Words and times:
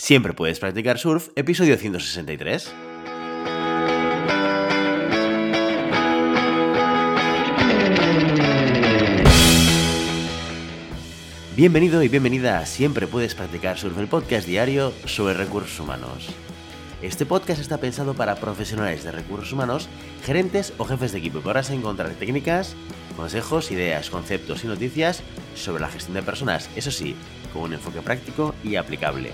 Siempre 0.00 0.32
puedes 0.32 0.60
practicar 0.60 0.96
surf, 0.96 1.30
episodio 1.34 1.76
163. 1.76 2.72
Bienvenido 11.56 12.00
y 12.04 12.08
bienvenida 12.08 12.60
a 12.60 12.66
Siempre 12.66 13.08
puedes 13.08 13.34
practicar 13.34 13.76
surf, 13.76 13.98
el 13.98 14.06
podcast 14.06 14.46
diario 14.46 14.92
sobre 15.04 15.34
recursos 15.34 15.80
humanos. 15.80 16.28
Este 17.02 17.26
podcast 17.26 17.60
está 17.60 17.78
pensado 17.78 18.14
para 18.14 18.36
profesionales 18.36 19.02
de 19.02 19.10
recursos 19.10 19.52
humanos, 19.52 19.88
gerentes 20.22 20.72
o 20.78 20.84
jefes 20.84 21.10
de 21.10 21.18
equipo. 21.18 21.40
Podrás 21.40 21.70
encontrar 21.70 22.10
técnicas, 22.10 22.76
consejos, 23.16 23.72
ideas, 23.72 24.10
conceptos 24.10 24.62
y 24.62 24.68
noticias 24.68 25.24
sobre 25.56 25.82
la 25.82 25.88
gestión 25.88 26.14
de 26.14 26.22
personas, 26.22 26.70
eso 26.76 26.92
sí, 26.92 27.16
con 27.52 27.62
un 27.62 27.72
enfoque 27.72 28.00
práctico 28.00 28.54
y 28.62 28.76
aplicable. 28.76 29.32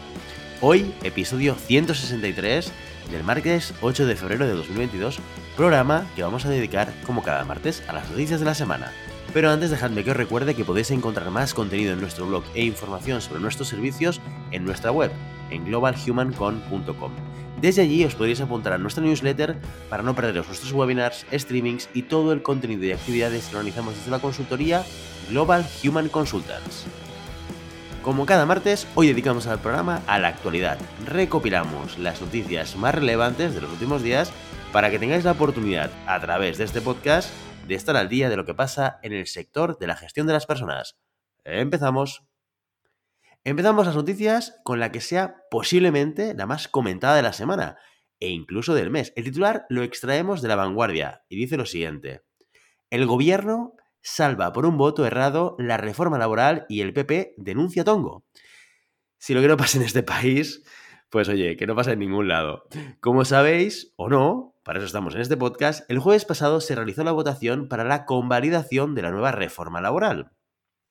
Hoy, 0.67 0.95
episodio 1.03 1.57
163 1.57 2.73
del 3.11 3.23
martes 3.23 3.75
8 3.83 4.07
de 4.07 4.17
febrero 4.17 4.47
de 4.47 4.55
2022, 4.55 5.19
programa 5.59 6.07
que 6.17 6.23
vamos 6.23 6.47
a 6.47 6.49
dedicar, 6.49 6.91
como 7.05 7.23
cada 7.23 7.45
martes, 7.45 7.83
a 7.87 7.93
las 7.93 8.09
noticias 8.09 8.41
de 8.41 8.47
la 8.47 8.55
semana. 8.55 8.91
Pero 9.35 9.51
antes 9.51 9.69
dejadme 9.69 10.03
que 10.03 10.13
os 10.13 10.17
recuerde 10.17 10.55
que 10.55 10.65
podéis 10.65 10.91
encontrar 10.91 11.31
más 11.31 11.53
contenido 11.53 11.93
en 11.93 12.01
nuestro 12.01 12.27
blog 12.27 12.45
e 12.55 12.65
información 12.65 13.21
sobre 13.21 13.43
nuestros 13.43 13.69
servicios 13.69 14.23
en 14.53 14.65
nuestra 14.65 14.91
web, 14.91 15.11
en 15.51 15.67
globalhumancon.com. 15.67 17.13
Desde 17.61 17.83
allí 17.83 18.03
os 18.07 18.15
podréis 18.15 18.41
apuntar 18.41 18.73
a 18.73 18.79
nuestra 18.79 19.05
newsletter 19.05 19.59
para 19.91 20.03
no 20.03 20.15
perderos 20.15 20.47
nuestros 20.47 20.73
webinars, 20.73 21.27
streamings 21.31 21.91
y 21.93 22.05
todo 22.05 22.33
el 22.33 22.41
contenido 22.41 22.85
y 22.87 22.93
actividades 22.93 23.49
que 23.49 23.57
organizamos 23.57 23.97
desde 23.97 24.11
la 24.11 24.19
consultoría 24.19 24.83
Global 25.29 25.67
Human 25.85 26.09
Consultants. 26.09 26.87
Como 28.05 28.27
cada 28.27 28.45
martes, 28.45 28.87
hoy 28.97 29.09
dedicamos 29.09 29.47
al 29.47 29.61
programa 29.61 30.03
a 30.07 30.19
la 30.19 30.29
actualidad. 30.29 30.79
Recopilamos 31.07 31.99
las 31.99 32.21
noticias 32.21 32.77
más 32.77 32.95
relevantes 32.95 33.55
de 33.55 33.63
los 33.63 33.73
últimos 33.73 34.03
días 34.03 34.31
para 34.75 34.91
que 34.91 34.99
tengáis 34.99 35.25
la 35.25 35.33
oportunidad, 35.33 35.91
a 36.07 36.21
través 36.21 36.59
de 36.59 36.65
este 36.65 36.83
podcast, 36.83 37.31
de 37.67 37.75
estar 37.75 37.97
al 37.97 38.11
día 38.11 38.29
de 38.29 38.37
lo 38.37 38.45
que 38.45 38.53
pasa 38.53 38.99
en 39.03 39.15
el 39.15 39.27
sector 39.27 39.79
de 39.79 39.87
la 39.87 39.97
gestión 39.97 40.27
de 40.27 40.35
las 40.35 40.45
personas. 40.45 40.99
Empezamos. 41.45 42.27
Empezamos 43.43 43.87
las 43.87 43.97
noticias 43.97 44.61
con 44.65 44.81
la 44.81 44.93
que 44.93 45.01
sea 45.01 45.37
posiblemente 45.51 46.35
la 46.35 46.45
más 46.45 46.69
comentada 46.69 47.17
de 47.17 47.23
la 47.23 47.33
semana 47.33 47.79
e 48.21 48.29
incluso 48.29 48.75
del 48.75 48.91
mes. 48.91 49.15
El 49.17 49.25
titular 49.25 49.65
lo 49.71 49.83
extraemos 49.83 50.43
de 50.43 50.49
la 50.49 50.57
vanguardia 50.57 51.25
y 51.27 51.37
dice 51.37 51.57
lo 51.57 51.65
siguiente. 51.65 52.21
El 52.91 53.07
gobierno 53.07 53.77
salva 54.05 54.53
por 54.53 54.67
un 54.67 54.77
voto 54.77 55.07
errado 55.07 55.57
la 55.59 55.79
reforma 55.79 56.19
laboral 56.19 56.67
y 56.69 56.83
el 56.83 56.93
PP 56.93 57.35
denuncia 57.39 57.85
Tongo. 57.85 58.25
Si 59.19 59.33
lo 59.33 59.41
que 59.41 59.49
no 59.49 59.57
pasa 59.57 59.79
en 59.79 59.85
este 59.85 60.03
país, 60.03 60.63
pues 61.09 61.29
oye, 61.31 61.57
que 61.57 61.67
no 61.67 61.75
pasa 61.75 61.93
en 61.93 62.01
ningún 62.01 62.29
lado. 62.29 62.69
Como 63.01 63.25
sabéis, 63.25 63.95
o 63.97 64.11
no, 64.11 64.55
para 64.63 64.79
eso 64.79 64.87
estamos 64.87 65.15
en 65.15 65.23
este 65.23 65.39
podcast, 65.39 65.91
el 65.91 65.99
jueves 65.99 66.27
pasado 66.27 66.61
se 66.61 66.75
realizó 66.75 67.03
la 67.03 67.13
votación 67.13 67.67
para 67.69 67.83
la 67.83 68.05
convalidación 68.05 68.95
de 68.95 69.03
la 69.03 69.11
nueva 69.11 69.33
reforma 69.33 69.81
laboral. 69.81 70.33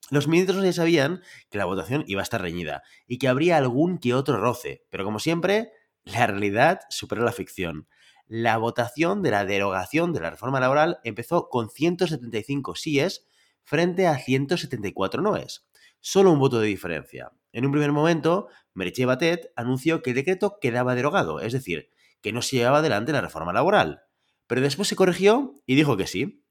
Los 0.10 0.28
ministros 0.28 0.64
ya 0.64 0.74
sabían 0.74 1.22
que 1.52 1.60
la 1.60 1.66
votación 1.66 2.04
iba 2.08 2.22
a 2.22 2.24
estar 2.24 2.42
reñida 2.42 2.82
y 3.08 3.20
que 3.20 3.28
habría 3.28 3.58
algún 3.58 4.00
que 4.00 4.16
otro 4.16 4.38
roce, 4.38 4.86
pero 4.90 5.06
como 5.06 5.20
siempre, 5.20 5.72
la 6.04 6.26
realidad 6.26 6.80
supera 6.90 7.24
la 7.24 7.32
ficción 7.32 7.88
la 8.28 8.58
votación 8.58 9.22
de 9.22 9.32
la 9.32 9.46
derogación 9.46 10.14
de 10.14 10.22
la 10.22 10.30
reforma 10.30 10.60
laboral 10.60 11.00
empezó 11.04 11.50
con 11.50 11.70
175 11.70 12.76
síes 12.76 13.28
frente 13.64 14.08
a 14.08 14.18
174 14.18 15.22
noes. 15.22 15.66
Solo 16.00 16.32
un 16.32 16.40
voto 16.40 16.60
de 16.60 16.68
diferencia. 16.68 17.32
En 17.52 17.66
un 17.66 17.72
primer 17.72 17.92
momento, 17.92 18.48
Meritxell 18.74 19.06
Batet 19.06 19.52
anunció 19.56 20.02
que 20.02 20.10
el 20.10 20.16
decreto 20.16 20.58
quedaba 20.60 20.96
derogado, 20.96 21.40
es 21.40 21.54
decir, 21.54 21.90
que 22.22 22.34
no 22.34 22.42
se 22.42 22.58
llevaba 22.58 22.80
adelante 22.80 23.12
la 23.12 23.22
reforma 23.22 23.54
laboral. 23.54 24.04
Pero 24.48 24.62
después 24.62 24.88
se 24.88 24.96
corrigió 24.96 25.62
y 25.66 25.76
dijo 25.76 25.96
que 25.98 26.08
sí. 26.08 26.44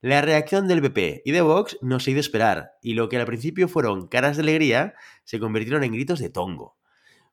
La 0.00 0.22
reacción 0.22 0.66
del 0.68 0.80
PP 0.80 1.22
y 1.24 1.32
de 1.32 1.42
Vox 1.42 1.76
no 1.82 2.00
se 2.00 2.12
hizo 2.12 2.20
esperar, 2.20 2.72
y 2.80 2.94
lo 2.94 3.08
que 3.08 3.18
al 3.18 3.26
principio 3.26 3.68
fueron 3.68 4.08
caras 4.08 4.36
de 4.36 4.42
alegría 4.42 4.94
se 5.24 5.38
convirtieron 5.38 5.84
en 5.84 5.92
gritos 5.92 6.20
de 6.20 6.30
tongo. 6.30 6.78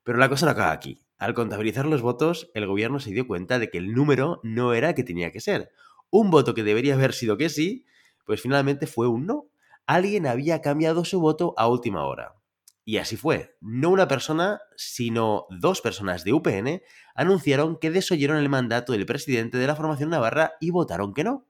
Pero 0.02 0.18
la 0.18 0.28
cosa 0.28 0.46
no 0.46 0.52
acaba 0.52 0.72
aquí. 0.72 1.07
Al 1.18 1.34
contabilizar 1.34 1.84
los 1.84 2.00
votos, 2.00 2.50
el 2.54 2.66
gobierno 2.66 3.00
se 3.00 3.10
dio 3.10 3.26
cuenta 3.26 3.58
de 3.58 3.70
que 3.70 3.78
el 3.78 3.92
número 3.92 4.40
no 4.44 4.72
era 4.72 4.90
el 4.90 4.94
que 4.94 5.02
tenía 5.02 5.32
que 5.32 5.40
ser. 5.40 5.72
Un 6.10 6.30
voto 6.30 6.54
que 6.54 6.62
debería 6.62 6.94
haber 6.94 7.12
sido 7.12 7.36
que 7.36 7.48
sí, 7.48 7.84
pues 8.24 8.40
finalmente 8.40 8.86
fue 8.86 9.08
un 9.08 9.26
no. 9.26 9.48
Alguien 9.86 10.26
había 10.26 10.62
cambiado 10.62 11.04
su 11.04 11.20
voto 11.20 11.54
a 11.56 11.66
última 11.66 12.04
hora. 12.04 12.36
Y 12.84 12.98
así 12.98 13.16
fue. 13.16 13.56
No 13.60 13.90
una 13.90 14.06
persona, 14.06 14.60
sino 14.76 15.46
dos 15.50 15.80
personas 15.80 16.24
de 16.24 16.32
UPN 16.32 16.82
anunciaron 17.14 17.78
que 17.78 17.90
desoyeron 17.90 18.38
el 18.38 18.48
mandato 18.48 18.92
del 18.92 19.04
presidente 19.04 19.58
de 19.58 19.66
la 19.66 19.76
formación 19.76 20.10
navarra 20.10 20.52
y 20.60 20.70
votaron 20.70 21.14
que 21.14 21.24
no. 21.24 21.46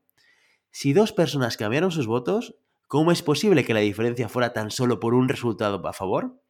Si 0.70 0.94
dos 0.94 1.12
personas 1.12 1.56
cambiaron 1.56 1.90
sus 1.90 2.06
votos, 2.06 2.56
¿cómo 2.86 3.12
es 3.12 3.22
posible 3.22 3.64
que 3.64 3.74
la 3.74 3.80
diferencia 3.80 4.28
fuera 4.28 4.52
tan 4.52 4.70
solo 4.70 4.98
por 4.98 5.14
un 5.14 5.28
resultado 5.28 5.86
a 5.86 5.92
favor? 5.92 6.40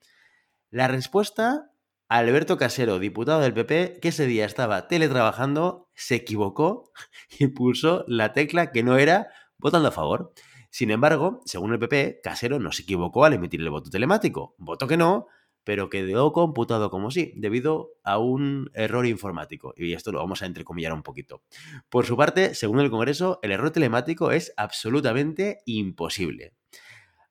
La 0.70 0.88
respuesta 0.88 1.67
Alberto 2.10 2.56
Casero, 2.56 2.98
diputado 2.98 3.40
del 3.40 3.52
PP, 3.52 3.98
que 4.00 4.08
ese 4.08 4.26
día 4.26 4.46
estaba 4.46 4.88
teletrabajando, 4.88 5.90
se 5.94 6.14
equivocó 6.14 6.90
y 7.38 7.48
pulsó 7.48 8.06
la 8.08 8.32
tecla 8.32 8.72
que 8.72 8.82
no 8.82 8.96
era 8.96 9.28
votando 9.58 9.88
a 9.88 9.92
favor. 9.92 10.32
Sin 10.70 10.90
embargo, 10.90 11.42
según 11.44 11.74
el 11.74 11.78
PP, 11.78 12.20
Casero 12.22 12.58
no 12.58 12.72
se 12.72 12.82
equivocó 12.82 13.26
al 13.26 13.34
emitir 13.34 13.60
el 13.60 13.68
voto 13.68 13.90
telemático. 13.90 14.54
Voto 14.56 14.86
que 14.86 14.96
no, 14.96 15.26
pero 15.64 15.90
quedó 15.90 16.32
computado 16.32 16.88
como 16.88 17.10
sí, 17.10 17.34
debido 17.36 17.90
a 18.04 18.16
un 18.16 18.70
error 18.72 19.04
informático. 19.04 19.74
Y 19.76 19.92
esto 19.92 20.10
lo 20.10 20.18
vamos 20.18 20.40
a 20.40 20.46
entrecomillar 20.46 20.94
un 20.94 21.02
poquito. 21.02 21.42
Por 21.90 22.06
su 22.06 22.16
parte, 22.16 22.54
según 22.54 22.80
el 22.80 22.90
Congreso, 22.90 23.38
el 23.42 23.52
error 23.52 23.70
telemático 23.70 24.30
es 24.30 24.54
absolutamente 24.56 25.58
imposible. 25.66 26.54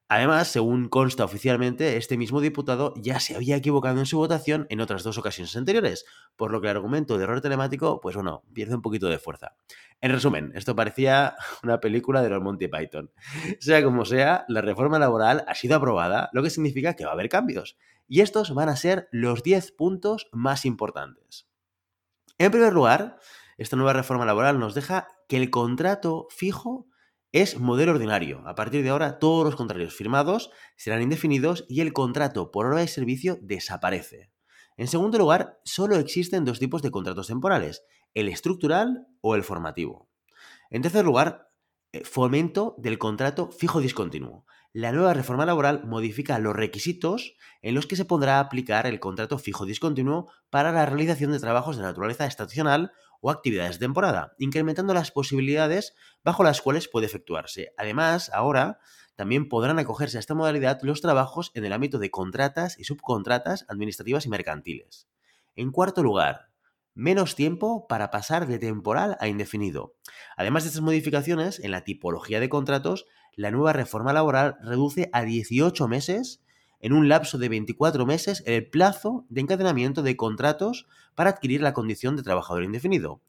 Además, 0.10 0.48
según 0.48 0.88
consta 0.88 1.26
oficialmente, 1.26 1.98
este 1.98 2.18
mismo 2.18 2.40
diputado 2.40 2.94
ya 2.96 3.20
se 3.20 3.36
había 3.36 3.58
equivocado 3.58 4.00
en 4.00 4.06
su 4.06 4.18
votación 4.18 4.66
en 4.70 4.80
otras 4.80 5.04
dos 5.04 5.18
ocasiones 5.18 5.56
anteriores, 5.58 6.06
por 6.38 6.52
lo 6.52 6.62
que 6.62 6.70
el 6.70 6.78
argumento 6.78 7.18
de 7.18 7.26
error 7.26 7.42
telemático, 7.42 8.00
pues 8.00 8.16
bueno, 8.16 8.44
pierde 8.54 8.76
un 8.76 8.82
poquito 8.82 9.10
de 9.10 9.20
fuerza. 9.20 9.56
En 10.00 10.14
resumen, 10.14 10.54
esto 10.56 10.76
parecía 10.78 11.36
una 11.64 11.82
película 11.82 12.22
de 12.22 12.30
los 12.30 12.42
Monty 12.42 12.70
Python. 12.70 13.12
Sea 13.60 13.84
como 13.84 14.06
sea, 14.06 14.46
la 14.48 14.62
reforma 14.62 14.98
laboral 14.98 15.44
ha 15.46 15.56
sido 15.56 15.76
aprobada, 15.76 16.30
lo 16.32 16.42
que 16.42 16.52
significa 16.52 16.94
que 16.94 17.04
va 17.04 17.12
a 17.12 17.14
haber 17.14 17.28
cambios. 17.28 17.78
Y 18.08 18.22
estos 18.22 18.54
van 18.54 18.70
a 18.70 18.78
ser 18.78 19.10
los 19.12 19.44
10 19.44 19.74
puntos 19.74 20.30
más 20.32 20.66
importantes. 20.66 21.50
En 22.38 22.52
primer 22.52 22.72
lugar, 22.72 23.20
esta 23.58 23.76
nueva 23.76 23.92
reforma 23.92 24.26
laboral 24.26 24.58
nos 24.58 24.74
deja 24.74 25.10
que 25.28 25.36
el 25.36 25.50
contrato 25.50 26.28
fijo 26.30 26.88
es 27.32 27.60
modelo 27.60 27.92
ordinario. 27.92 28.42
A 28.48 28.56
partir 28.56 28.84
de 28.84 28.90
ahora, 28.90 29.20
todos 29.20 29.46
los 29.46 29.56
contratos 29.56 29.94
firmados 29.94 30.52
serán 30.76 31.02
indefinidos 31.02 31.66
y 31.68 31.82
el 31.82 31.94
contrato 31.94 32.52
por 32.52 32.66
hora 32.66 32.80
de 32.80 32.88
servicio 32.88 33.38
desaparece. 33.42 34.32
En 34.78 34.88
segundo 34.88 35.18
lugar, 35.18 35.60
solo 35.64 35.96
existen 35.98 36.46
dos 36.46 36.60
tipos 36.60 36.82
de 36.82 36.92
contratos 36.92 37.28
temporales, 37.28 37.84
el 38.14 38.30
estructural 38.30 39.08
o 39.22 39.36
el 39.36 39.44
formativo. 39.44 40.10
En 40.70 40.82
tercer 40.82 41.04
lugar, 41.06 41.50
eh, 41.92 42.04
fomento 42.04 42.76
del 42.78 42.98
contrato 42.98 43.50
fijo 43.52 43.82
discontinuo. 43.82 44.46
La 44.78 44.92
nueva 44.92 45.16
reforma 45.16 45.48
laboral 45.48 45.86
modifica 45.86 46.38
los 46.38 46.56
requisitos 46.56 47.34
en 47.64 47.74
los 47.74 47.88
que 47.88 47.96
se 47.96 48.06
podrá 48.06 48.40
aplicar 48.40 48.86
el 48.86 49.00
contrato 49.00 49.40
fijo 49.40 49.66
discontinuo 49.66 50.32
para 50.52 50.72
la 50.72 50.86
realización 50.86 51.32
de 51.32 51.40
trabajos 51.40 51.78
de 51.78 51.82
naturaleza 51.82 52.28
estacional 52.28 52.92
o 53.20 53.32
actividades 53.32 53.80
de 53.80 53.86
temporada, 53.88 54.36
incrementando 54.38 54.94
las 54.94 55.10
posibilidades 55.10 55.96
bajo 56.24 56.44
las 56.44 56.62
cuales 56.62 56.88
puede 56.88 57.08
efectuarse. 57.08 57.74
Además, 57.76 58.30
ahora 58.32 58.78
también 59.16 59.50
podrán 59.50 59.80
acogerse 59.80 60.18
a 60.18 60.20
esta 60.20 60.36
modalidad 60.36 60.80
los 60.84 61.02
trabajos 61.02 61.50
en 61.56 61.66
el 61.66 61.74
ámbito 61.74 61.98
de 61.98 62.12
contratas 62.12 62.78
y 62.78 62.84
subcontratas 62.84 63.66
administrativas 63.70 64.28
y 64.28 64.30
mercantiles. 64.30 65.08
En 65.56 65.72
cuarto 65.72 66.04
lugar, 66.04 66.47
menos 66.98 67.36
tiempo 67.36 67.86
para 67.88 68.10
pasar 68.10 68.48
de 68.48 68.58
temporal 68.58 69.18
a 69.20 69.28
indefinido. 69.28 69.94
Además 70.36 70.64
de 70.64 70.70
estas 70.70 70.82
modificaciones, 70.82 71.60
en 71.60 71.70
la 71.70 71.84
tipología 71.84 72.40
de 72.40 72.50
contratos, 72.50 73.06
la 73.36 73.52
nueva 73.52 73.72
reforma 73.72 74.14
laboral 74.14 74.58
reduce 74.64 75.10
a 75.14 75.22
18 75.22 75.88
meses 75.88 76.42
en 76.80 76.94
un 76.94 77.08
lapso 77.08 77.38
de 77.38 77.50
24 77.50 78.08
meses 78.08 78.42
el 78.48 78.68
plazo 78.68 79.28
de 79.30 79.42
encadenamiento 79.42 80.02
de 80.02 80.18
contratos 80.18 80.88
para 81.14 81.30
adquirir 81.30 81.62
la 81.62 81.74
condición 81.74 82.16
de 82.16 82.24
trabajador 82.24 82.64
indefinido. 82.64 83.22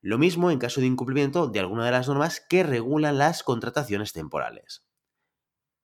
Lo 0.00 0.18
mismo 0.18 0.50
en 0.50 0.58
caso 0.58 0.80
de 0.80 0.88
incumplimiento 0.88 1.46
de 1.46 1.60
alguna 1.60 1.84
de 1.84 1.92
las 1.92 2.08
normas 2.08 2.40
que 2.40 2.64
regulan 2.64 3.18
las 3.18 3.44
contrataciones 3.44 4.12
temporales. 4.12 4.84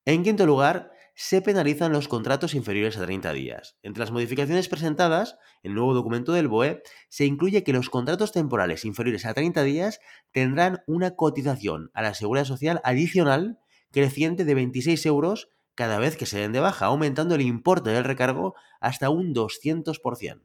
En 0.05 0.23
quinto 0.23 0.45
lugar, 0.45 0.91
se 1.15 1.41
penalizan 1.41 1.91
los 1.91 2.07
contratos 2.07 2.55
inferiores 2.55 2.97
a 2.97 3.03
30 3.03 3.33
días. 3.33 3.77
Entre 3.83 4.01
las 4.01 4.11
modificaciones 4.11 4.67
presentadas, 4.67 5.37
en 5.61 5.71
el 5.71 5.75
nuevo 5.75 5.93
documento 5.93 6.33
del 6.33 6.47
BOE 6.47 6.81
se 7.09 7.25
incluye 7.25 7.63
que 7.63 7.73
los 7.73 7.89
contratos 7.89 8.31
temporales 8.31 8.85
inferiores 8.85 9.25
a 9.25 9.33
30 9.33 9.63
días 9.63 9.99
tendrán 10.31 10.81
una 10.87 11.15
cotización 11.15 11.91
a 11.93 12.01
la 12.01 12.13
seguridad 12.13 12.45
social 12.45 12.81
adicional 12.83 13.59
creciente 13.91 14.43
de 14.43 14.55
26 14.55 15.05
euros 15.05 15.49
cada 15.75 15.99
vez 15.99 16.17
que 16.17 16.25
se 16.25 16.39
den 16.39 16.51
de 16.51 16.59
baja, 16.59 16.87
aumentando 16.87 17.35
el 17.35 17.41
importe 17.41 17.91
del 17.91 18.03
recargo 18.03 18.55
hasta 18.79 19.09
un 19.09 19.33
200%. 19.33 20.41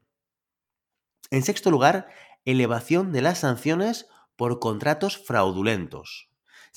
En 1.30 1.42
sexto 1.42 1.70
lugar, 1.70 2.08
elevación 2.44 3.12
de 3.12 3.22
las 3.22 3.40
sanciones 3.40 4.06
por 4.36 4.60
contratos 4.60 5.18
fraudulentos. 5.18 6.27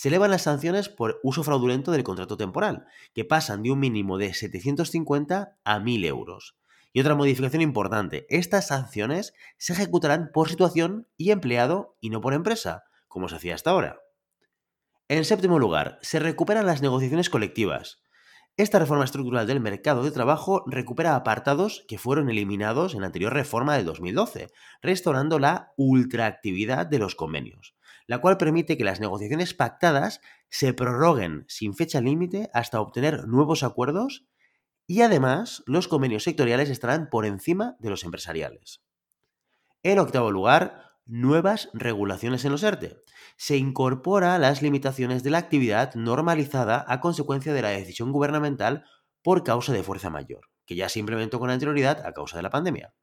Se 0.01 0.07
elevan 0.07 0.31
las 0.31 0.41
sanciones 0.41 0.89
por 0.89 1.19
uso 1.21 1.43
fraudulento 1.43 1.91
del 1.91 2.01
contrato 2.01 2.35
temporal, 2.35 2.87
que 3.13 3.23
pasan 3.23 3.61
de 3.61 3.69
un 3.69 3.77
mínimo 3.77 4.17
de 4.17 4.33
750 4.33 5.59
a 5.63 5.79
1000 5.79 6.05
euros. 6.05 6.57
Y 6.91 7.01
otra 7.01 7.13
modificación 7.13 7.61
importante, 7.61 8.25
estas 8.27 8.65
sanciones 8.65 9.35
se 9.59 9.73
ejecutarán 9.73 10.31
por 10.33 10.49
situación 10.49 11.07
y 11.17 11.29
empleado 11.29 11.97
y 12.01 12.09
no 12.09 12.19
por 12.19 12.33
empresa, 12.33 12.81
como 13.07 13.29
se 13.29 13.35
hacía 13.35 13.53
hasta 13.53 13.69
ahora. 13.69 13.99
En 15.07 15.23
séptimo 15.23 15.59
lugar, 15.59 15.99
se 16.01 16.17
recuperan 16.17 16.65
las 16.65 16.81
negociaciones 16.81 17.29
colectivas. 17.29 18.01
Esta 18.57 18.79
reforma 18.79 19.05
estructural 19.05 19.45
del 19.45 19.59
mercado 19.59 20.03
de 20.03 20.09
trabajo 20.09 20.63
recupera 20.65 21.15
apartados 21.15 21.85
que 21.87 21.99
fueron 21.99 22.27
eliminados 22.27 22.95
en 22.95 23.01
la 23.01 23.05
anterior 23.05 23.33
reforma 23.33 23.75
del 23.75 23.85
2012, 23.85 24.47
restaurando 24.81 25.37
la 25.37 25.73
ultraactividad 25.77 26.87
de 26.87 26.97
los 26.97 27.13
convenios, 27.13 27.75
la 28.07 28.19
cual 28.19 28.37
permite 28.37 28.77
que 28.77 28.83
las 28.83 28.99
negociaciones 28.99 29.53
pactadas 29.53 30.21
se 30.49 30.73
prorroguen 30.73 31.45
sin 31.47 31.73
fecha 31.73 32.01
límite 32.01 32.49
hasta 32.53 32.81
obtener 32.81 33.27
nuevos 33.27 33.63
acuerdos 33.63 34.25
y 34.87 35.01
además 35.01 35.63
los 35.65 35.87
convenios 35.87 36.23
sectoriales 36.23 36.69
estarán 36.69 37.09
por 37.09 37.25
encima 37.25 37.75
de 37.79 37.89
los 37.89 38.03
empresariales. 38.03 38.81
En 39.83 39.99
octavo 39.99 40.31
lugar, 40.31 40.91
nuevas 41.05 41.69
regulaciones 41.73 42.45
en 42.45 42.51
los 42.51 42.63
ERTE. 42.63 42.97
Se 43.37 43.57
incorpora 43.57 44.37
las 44.37 44.61
limitaciones 44.61 45.23
de 45.23 45.29
la 45.29 45.39
actividad 45.39 45.95
normalizada 45.95 46.85
a 46.87 46.99
consecuencia 46.99 47.53
de 47.53 47.61
la 47.61 47.69
decisión 47.69 48.11
gubernamental 48.11 48.85
por 49.23 49.43
causa 49.43 49.73
de 49.73 49.83
fuerza 49.83 50.09
mayor, 50.09 50.49
que 50.65 50.75
ya 50.75 50.89
se 50.89 50.99
implementó 50.99 51.39
con 51.39 51.49
anterioridad 51.49 52.05
a 52.05 52.13
causa 52.13 52.37
de 52.37 52.43
la 52.43 52.49
pandemia. 52.49 52.93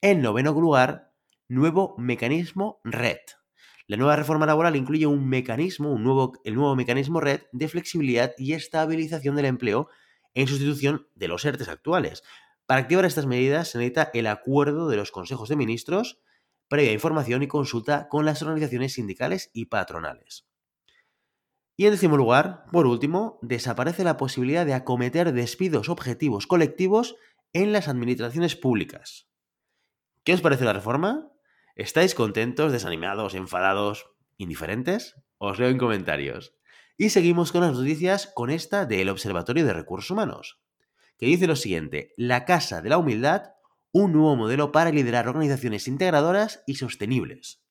En 0.00 0.22
noveno 0.22 0.52
lugar, 0.52 1.12
nuevo 1.48 1.94
mecanismo 1.98 2.80
RED. 2.84 3.18
La 3.90 3.96
nueva 3.96 4.14
reforma 4.14 4.46
laboral 4.46 4.76
incluye 4.76 5.04
un 5.08 5.28
mecanismo, 5.28 5.90
un 5.90 6.04
nuevo, 6.04 6.34
el 6.44 6.54
nuevo 6.54 6.76
mecanismo 6.76 7.20
RED 7.20 7.40
de 7.50 7.66
flexibilidad 7.66 8.34
y 8.38 8.52
estabilización 8.52 9.34
del 9.34 9.46
empleo 9.46 9.88
en 10.32 10.46
sustitución 10.46 11.08
de 11.16 11.26
los 11.26 11.44
ERTES 11.44 11.66
actuales. 11.66 12.22
Para 12.66 12.82
activar 12.82 13.04
estas 13.04 13.26
medidas 13.26 13.66
se 13.66 13.78
necesita 13.78 14.12
el 14.14 14.28
acuerdo 14.28 14.88
de 14.88 14.96
los 14.96 15.10
consejos 15.10 15.48
de 15.48 15.56
ministros, 15.56 16.20
previa 16.68 16.92
información 16.92 17.42
y 17.42 17.48
consulta 17.48 18.06
con 18.06 18.24
las 18.24 18.42
organizaciones 18.42 18.92
sindicales 18.92 19.50
y 19.54 19.64
patronales. 19.64 20.46
Y 21.76 21.86
en 21.86 21.90
décimo 21.90 22.16
lugar, 22.16 22.66
por 22.70 22.86
último, 22.86 23.40
desaparece 23.42 24.04
la 24.04 24.16
posibilidad 24.16 24.64
de 24.64 24.74
acometer 24.74 25.32
despidos 25.32 25.88
objetivos 25.88 26.46
colectivos 26.46 27.16
en 27.52 27.72
las 27.72 27.88
administraciones 27.88 28.54
públicas. 28.54 29.26
¿Qué 30.22 30.32
os 30.32 30.42
parece 30.42 30.64
la 30.64 30.74
reforma? 30.74 31.32
¿Estáis 31.80 32.14
contentos, 32.14 32.72
desanimados, 32.72 33.34
enfadados, 33.34 34.10
indiferentes? 34.36 35.16
Os 35.38 35.58
leo 35.58 35.70
en 35.70 35.78
comentarios. 35.78 36.52
Y 36.98 37.08
seguimos 37.08 37.52
con 37.52 37.62
las 37.62 37.72
noticias 37.72 38.30
con 38.34 38.50
esta 38.50 38.84
del 38.84 39.08
Observatorio 39.08 39.64
de 39.64 39.72
Recursos 39.72 40.10
Humanos, 40.10 40.60
que 41.16 41.24
dice 41.24 41.46
lo 41.46 41.56
siguiente, 41.56 42.12
la 42.18 42.44
Casa 42.44 42.82
de 42.82 42.90
la 42.90 42.98
Humildad, 42.98 43.54
un 43.92 44.12
nuevo 44.12 44.36
modelo 44.36 44.72
para 44.72 44.90
liderar 44.90 45.26
organizaciones 45.26 45.88
integradoras 45.88 46.62
y 46.66 46.74
sostenibles. 46.74 47.62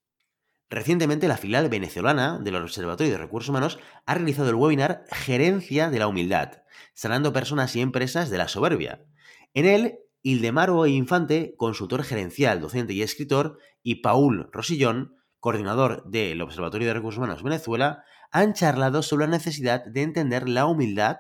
Recientemente 0.72 1.28
la 1.28 1.38
filial 1.38 1.70
venezolana 1.70 2.40
del 2.40 2.56
Observatorio 2.56 3.14
de 3.14 3.20
Recursos 3.20 3.50
Humanos 3.50 3.78
ha 4.08 4.16
realizado 4.16 4.50
el 4.50 4.56
webinar 4.56 5.04
Gerencia 5.12 5.92
de 5.92 6.00
la 6.00 6.08
Humildad, 6.08 6.64
sanando 6.96 7.32
personas 7.32 7.76
y 7.76 7.82
empresas 7.82 8.32
de 8.32 8.40
la 8.40 8.48
soberbia. 8.48 9.06
En 9.54 9.68
él, 9.68 10.00
Ildemaro 10.21 10.86
Infante, 10.86 11.54
consultor 11.57 12.04
gerencial, 12.04 12.60
docente 12.60 12.94
y 12.94 13.01
escritor, 13.01 13.57
y 13.81 13.95
Paul 13.95 14.50
Rosillón, 14.51 15.16
coordinador 15.39 16.04
del 16.10 16.42
Observatorio 16.42 16.88
de 16.88 16.94
Recursos 16.94 17.19
Humanos 17.19 17.44
Venezuela, 17.44 18.04
han 18.31 18.54
charlado 18.54 19.01
sobre 19.01 19.25
la 19.25 19.31
necesidad 19.31 19.86
de 19.86 20.01
entender 20.01 20.50
la 20.50 20.66
humildad 20.66 21.18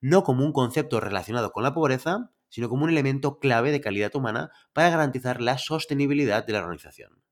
no 0.00 0.24
como 0.24 0.44
un 0.44 0.52
concepto 0.52 1.00
relacionado 1.00 1.52
con 1.52 1.62
la 1.62 1.72
pobreza, 1.72 2.30
sino 2.48 2.68
como 2.68 2.84
un 2.84 2.90
elemento 2.90 3.38
clave 3.38 3.72
de 3.72 3.80
calidad 3.80 4.14
humana 4.14 4.50
para 4.74 4.90
garantizar 4.90 5.40
la 5.40 5.56
sostenibilidad 5.56 6.44
de 6.44 6.52
la 6.52 6.58
organización. 6.58 7.22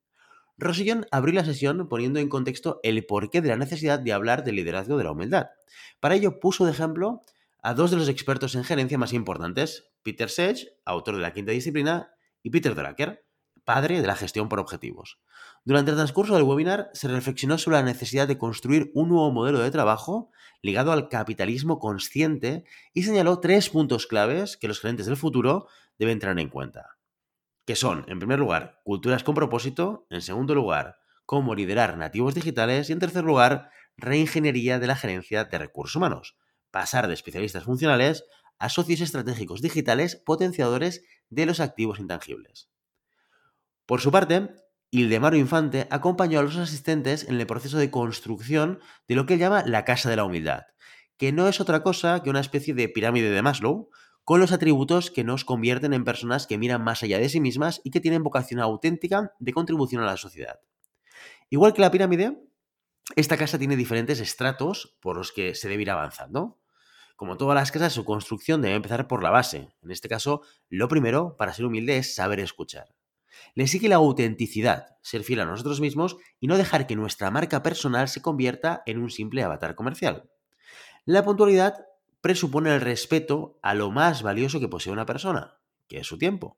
Rosillón 0.57 1.07
abrió 1.11 1.35
la 1.35 1.45
sesión 1.45 1.89
poniendo 1.89 2.21
en 2.21 2.29
contexto 2.29 2.81
el 2.83 3.05
porqué 3.05 3.43
de 3.43 3.49
la 3.49 3.57
necesidad 3.57 3.99
de 3.99 4.13
hablar 4.13 4.45
del 4.45 4.57
liderazgo 4.57 4.97
de 4.97 5.05
la 5.05 5.13
humildad. 5.13 5.49
Para 6.01 6.15
ello 6.15 6.41
puso 6.41 6.65
de 6.65 6.71
ejemplo 6.71 7.23
a 7.63 7.75
dos 7.75 7.91
de 7.91 7.97
los 7.97 8.09
expertos 8.09 8.55
en 8.55 8.65
gerencia 8.65 8.99
más 8.99 9.13
importantes, 9.13 9.90
Peter 10.03 10.29
Sage, 10.29 10.69
autor 10.85 11.17
de 11.17 11.23
la 11.23 11.33
quinta 11.33 11.53
disciplina, 11.53 12.13
y 12.43 12.51
Peter 12.51 12.75
Drucker, 12.75 13.25
padre 13.65 14.01
de 14.01 14.07
la 14.07 14.17
gestión 14.17 14.49
por 14.49 14.59
objetivos. 14.59 15.21
Durante 15.65 15.91
el 15.91 15.97
transcurso 15.97 16.35
del 16.35 16.45
webinar 16.45 16.91
se 16.93 17.09
reflexionó 17.09 17.59
sobre 17.59 17.77
la 17.77 17.85
necesidad 17.85 18.27
de 18.27 18.39
construir 18.39 18.91
un 18.95 19.09
nuevo 19.09 19.31
modelo 19.31 19.61
de 19.61 19.71
trabajo 19.71 20.31
ligado 20.63 20.93
al 20.93 21.09
capitalismo 21.09 21.79
consciente 21.79 22.65
y 22.93 23.03
señaló 23.03 23.41
tres 23.41 23.71
puntos 23.71 24.07
claves 24.07 24.57
que 24.57 24.69
los 24.69 24.81
gerentes 24.81 25.07
del 25.07 25.17
futuro 25.17 25.69
deben 25.99 26.19
tener 26.19 26.39
en 26.39 26.49
cuenta. 26.49 26.99
Que 27.67 27.77
son, 27.77 28.05
en 28.09 28.19
primer 28.19 28.39
lugar, 28.39 28.81
culturas 28.85 29.23
con 29.23 29.35
propósito, 29.35 30.07
en 30.11 30.23
segundo 30.23 30.55
lugar, 30.55 30.99
cómo 31.27 31.55
liderar 31.55 31.97
nativos 31.97 32.35
digitales 32.35 32.91
y 32.91 32.93
en 32.93 32.99
tercer 32.99 33.25
lugar, 33.25 33.71
reingeniería 33.97 34.79
de 34.79 34.87
la 34.87 34.97
gerencia 34.97 35.45
de 35.45 35.59
recursos 35.59 35.97
humanos, 35.97 36.37
pasar 36.71 37.07
de 37.07 37.15
especialistas 37.15 37.65
funcionales 37.65 38.25
a 38.61 38.69
socios 38.69 39.01
estratégicos 39.01 39.61
digitales 39.63 40.15
potenciadores 40.15 41.03
de 41.31 41.47
los 41.47 41.59
activos 41.59 41.99
intangibles. 41.99 42.71
Por 43.87 44.01
su 44.01 44.13
parte, 44.13 44.55
Ildemaro 44.93 45.37
Infante 45.37 45.89
acompañó 45.91 46.39
a 46.39 46.43
los 46.43 46.57
asistentes 46.57 47.29
en 47.29 47.41
el 47.41 47.47
proceso 47.47 47.79
de 47.79 47.91
construcción 47.91 48.79
de 49.09 49.17
lo 49.17 49.27
que 49.27 49.35
él 49.35 49.41
llama 49.41 49.65
la 49.67 49.85
Casa 49.85 50.09
de 50.09 50.17
la 50.17 50.25
Humildad, 50.25 50.63
que 51.17 51.33
no 51.33 51.49
es 51.49 51.61
otra 51.61 51.83
cosa 51.83 52.23
que 52.23 52.31
una 52.31 52.41
especie 52.41 52.75
de 52.75 52.89
pirámide 52.89 53.31
de 53.31 53.43
Maslow, 53.43 53.91
con 54.25 54.39
los 54.39 54.53
atributos 54.53 55.11
que 55.11 55.25
nos 55.25 55.45
convierten 55.45 55.93
en 55.93 56.05
personas 56.05 56.47
que 56.47 56.59
miran 56.59 56.85
más 56.85 57.03
allá 57.03 57.19
de 57.19 57.29
sí 57.29 57.41
mismas 57.41 57.81
y 57.83 57.91
que 57.91 58.01
tienen 58.01 58.23
vocación 58.23 58.61
auténtica 58.61 59.33
de 59.41 59.53
contribución 59.53 60.03
a 60.03 60.07
la 60.07 60.17
sociedad. 60.17 60.61
Igual 61.49 61.73
que 61.73 61.81
la 61.81 61.91
pirámide, 61.91 62.39
esta 63.17 63.37
casa 63.37 63.59
tiene 63.59 63.75
diferentes 63.75 64.21
estratos 64.21 64.97
por 65.01 65.17
los 65.17 65.33
que 65.33 65.57
se 65.57 65.69
debe 65.69 65.83
ir 65.83 65.91
avanzando. 65.91 66.60
Como 67.21 67.37
todas 67.37 67.55
las 67.55 67.71
casas, 67.71 67.93
su 67.93 68.07
construcción 68.07 68.63
debe 68.63 68.77
empezar 68.77 69.07
por 69.07 69.23
la 69.23 69.29
base. 69.29 69.69
En 69.83 69.91
este 69.91 70.09
caso, 70.09 70.41
lo 70.71 70.89
primero 70.89 71.37
para 71.37 71.53
ser 71.53 71.67
humilde 71.67 71.99
es 71.99 72.15
saber 72.15 72.41
escuchar. 72.41 72.95
Le 73.55 73.67
sigue 73.67 73.91
la 73.91 73.97
autenticidad, 73.97 74.97
ser 75.03 75.23
fiel 75.23 75.41
a 75.41 75.45
nosotros 75.45 75.83
mismos 75.83 76.17
y 76.41 76.47
no 76.47 76.57
dejar 76.57 76.87
que 76.87 76.97
nuestra 76.97 77.31
marca 77.31 77.63
personal 77.63 78.09
se 78.09 78.23
convierta 78.23 78.83
en 78.87 78.97
un 78.97 79.11
simple 79.11 79.43
avatar 79.43 79.75
comercial. 79.75 80.31
La 81.05 81.23
puntualidad 81.23 81.85
presupone 82.23 82.75
el 82.75 82.81
respeto 82.81 83.59
a 83.61 83.75
lo 83.75 83.91
más 83.91 84.23
valioso 84.23 84.59
que 84.59 84.69
posee 84.69 84.91
una 84.91 85.05
persona, 85.05 85.59
que 85.89 85.99
es 85.99 86.07
su 86.07 86.17
tiempo. 86.17 86.57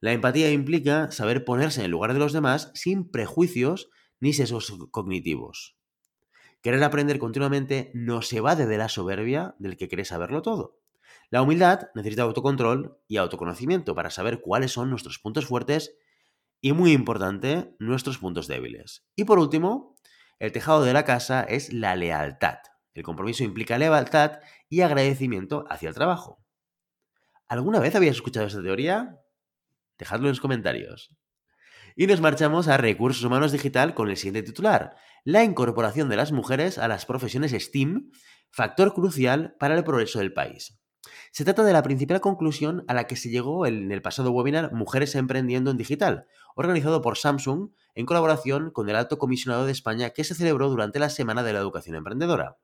La 0.00 0.10
empatía 0.10 0.50
implica 0.50 1.12
saber 1.12 1.44
ponerse 1.44 1.82
en 1.82 1.84
el 1.84 1.92
lugar 1.92 2.14
de 2.14 2.18
los 2.18 2.32
demás 2.32 2.72
sin 2.74 3.12
prejuicios 3.12 3.90
ni 4.18 4.32
sesos 4.32 4.76
cognitivos. 4.90 5.73
Querer 6.64 6.82
aprender 6.82 7.18
continuamente 7.18 7.90
no 7.92 8.22
se 8.22 8.40
va 8.40 8.56
de 8.56 8.78
la 8.78 8.88
soberbia 8.88 9.54
del 9.58 9.76
que 9.76 9.86
quiere 9.86 10.06
saberlo 10.06 10.40
todo. 10.40 10.80
La 11.28 11.42
humildad 11.42 11.90
necesita 11.94 12.22
autocontrol 12.22 12.98
y 13.06 13.18
autoconocimiento 13.18 13.94
para 13.94 14.08
saber 14.08 14.40
cuáles 14.40 14.72
son 14.72 14.88
nuestros 14.88 15.18
puntos 15.18 15.44
fuertes 15.44 15.94
y, 16.62 16.72
muy 16.72 16.92
importante, 16.92 17.76
nuestros 17.78 18.16
puntos 18.16 18.48
débiles. 18.48 19.06
Y 19.14 19.24
por 19.24 19.38
último, 19.38 19.94
el 20.38 20.52
tejado 20.52 20.84
de 20.84 20.94
la 20.94 21.04
casa 21.04 21.42
es 21.42 21.70
la 21.70 21.96
lealtad. 21.96 22.60
El 22.94 23.02
compromiso 23.02 23.44
implica 23.44 23.76
lealtad 23.76 24.38
y 24.70 24.80
agradecimiento 24.80 25.66
hacia 25.68 25.90
el 25.90 25.94
trabajo. 25.94 26.42
¿Alguna 27.46 27.78
vez 27.78 27.94
habías 27.94 28.16
escuchado 28.16 28.46
esta 28.46 28.62
teoría? 28.62 29.20
Dejadlo 29.98 30.28
en 30.28 30.30
los 30.30 30.40
comentarios. 30.40 31.14
Y 31.96 32.08
nos 32.08 32.20
marchamos 32.20 32.66
a 32.66 32.76
Recursos 32.76 33.22
Humanos 33.22 33.52
Digital 33.52 33.94
con 33.94 34.10
el 34.10 34.16
siguiente 34.16 34.42
titular, 34.42 34.96
la 35.22 35.44
incorporación 35.44 36.08
de 36.08 36.16
las 36.16 36.32
mujeres 36.32 36.76
a 36.76 36.88
las 36.88 37.06
profesiones 37.06 37.52
STEAM, 37.52 38.10
factor 38.50 38.94
crucial 38.94 39.54
para 39.60 39.76
el 39.76 39.84
progreso 39.84 40.18
del 40.18 40.32
país. 40.32 40.76
Se 41.30 41.44
trata 41.44 41.62
de 41.62 41.72
la 41.72 41.84
principal 41.84 42.20
conclusión 42.20 42.84
a 42.88 42.94
la 42.94 43.06
que 43.06 43.14
se 43.14 43.30
llegó 43.30 43.64
en 43.64 43.92
el 43.92 44.02
pasado 44.02 44.32
webinar 44.32 44.72
Mujeres 44.72 45.14
Emprendiendo 45.14 45.70
en 45.70 45.76
Digital, 45.76 46.26
organizado 46.56 47.00
por 47.00 47.16
Samsung 47.16 47.70
en 47.94 48.06
colaboración 48.06 48.72
con 48.72 48.88
el 48.88 48.96
Alto 48.96 49.16
Comisionado 49.16 49.64
de 49.64 49.70
España 49.70 50.10
que 50.10 50.24
se 50.24 50.34
celebró 50.34 50.70
durante 50.70 50.98
la 50.98 51.10
Semana 51.10 51.44
de 51.44 51.52
la 51.52 51.60
Educación 51.60 51.94
Emprendedora. 51.94 52.56